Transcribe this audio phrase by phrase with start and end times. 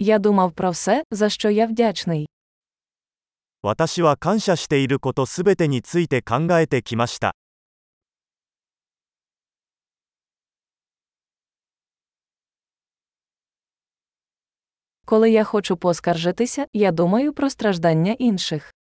[0.00, 2.28] Я думав про все, за що я вдячний.
[3.62, 7.34] 私は感謝していることすべてについて考えてきました。
[15.04, 18.72] Коли я хочу поскаржитися, я думаю про страждання інших.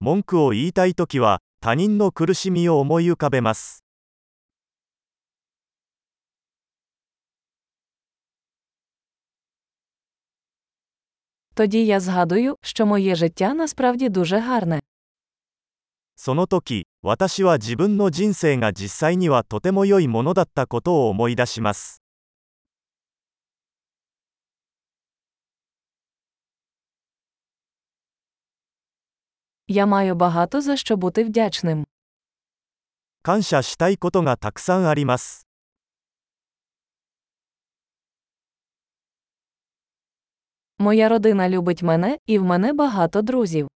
[0.00, 3.84] 文句を言いたいときは、他人の苦しみを思い浮かべます。
[11.53, 14.81] Тоді я згадую, що моє життя насправді дуже гарне.
[16.17, 22.01] その時、私は自分の人生が実際にはとても良いものだったことを思い出します。
[29.67, 31.85] Я маю багато за що бути вдячним.
[33.23, 35.47] 感謝したいことがたくさんあります。
[40.79, 43.67] Моя родина любить мене, і в мене багато друзів.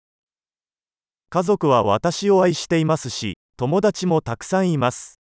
[1.29, 5.20] 家族は私を愛していますし、友達もたくさんいます。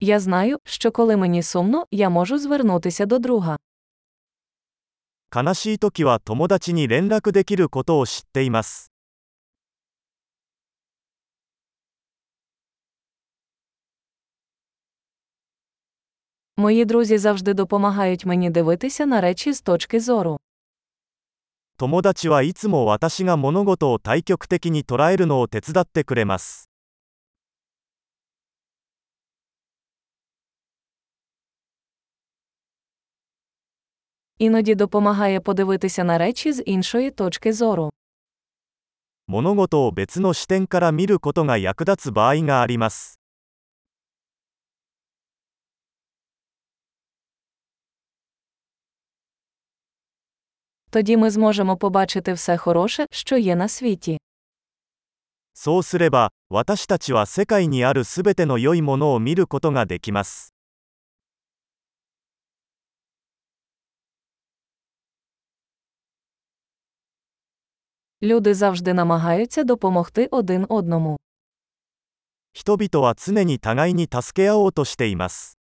[0.00, 3.58] Я знаю, що коли мені сумно, я можу звернутися до друга.
[5.34, 8.92] 悲しい時は友達に連絡できることを知っています。
[16.56, 20.38] Мої друзі завжди допомагають мені дивитися на речі з точки зору.
[21.76, 26.68] 友達はいつも私が物事を対極的に捉えるのを手伝ってくれます。
[34.38, 37.92] Іноді допомагає подивитися на речі з іншої точки зору.
[39.28, 43.15] 物事を別の視点から見ることが役立つ場合があります。
[50.96, 54.18] Тоді ми зможемо побачити все хороше, що є на світі.
[55.54, 60.54] そうすれば、私たちは世界にあるすべての良いものを見ることができます。
[68.22, 71.16] Люди завжди намагаються допомогти один одному.
[72.54, 75.55] 人々は常に互いに助け合おうとしています。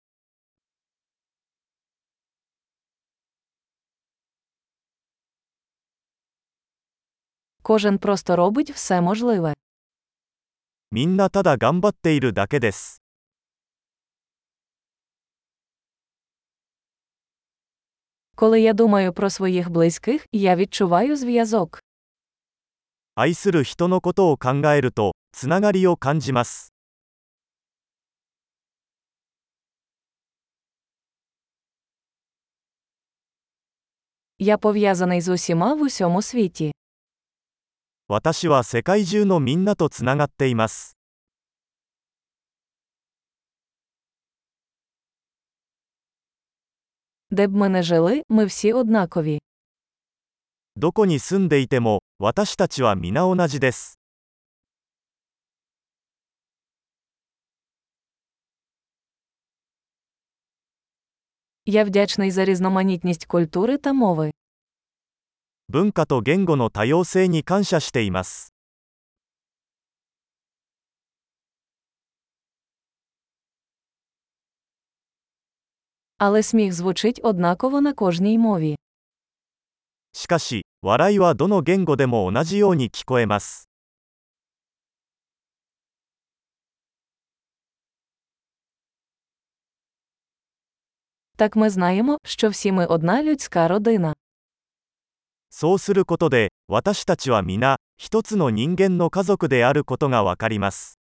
[7.63, 9.53] Кожен просто робить все можливе.
[10.91, 13.01] みんなただ頑張っているだけです。
[18.35, 21.79] Коли я думаю про своїх близьких, я відчуваю зв'язок.
[23.15, 26.73] 愛する人のことを考えると、つながりを感じます。
[34.39, 36.71] Я пов'язаний з усіма в усьому світі.
[38.07, 40.97] 私は世界中のみんなとつながっています。
[47.31, 49.39] Де б ми не жили, ми всі однакові.
[50.75, 53.99] どこに住んでいても、私たちは皆同じです。
[61.65, 64.31] Я вдячний за різноманітність культури та мови.
[65.73, 68.53] 文化と言語の多様性に感謝しています。
[76.17, 78.75] Але сміх звучить однаково на кожній мові.
[80.11, 83.69] しかし、笑いはどの言語でも同じように聞こえます。
[91.37, 94.12] Так ми знаємо, що всі ми одна людська родина.
[95.56, 100.98] そうすることで私たちは皆一つの人間の家族であることがわかります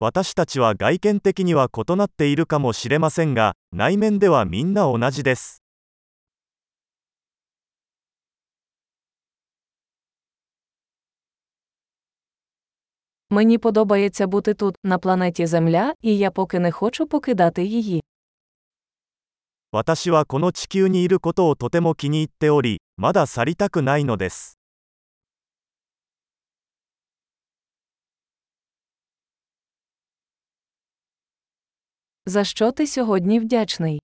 [0.00, 5.65] 私たちは外見的には異なっているかもしれませんが内面ではみんな同じです。
[13.29, 18.03] Мені подобається бути тут, на планеті Земля, і я поки не хочу покидати її.
[19.73, 24.57] 私はこの地球にいることをとても気に入っており、まだ去りたくないのです。
[32.25, 33.99] За що ти сьогодні вдячний?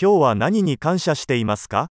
[0.00, 1.88] 今日は何に感謝していますか